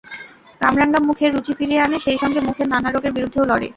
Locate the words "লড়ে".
3.51-3.67